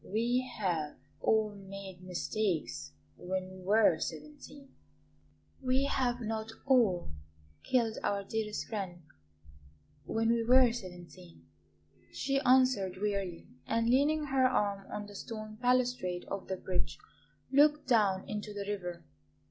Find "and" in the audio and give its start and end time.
13.67-13.91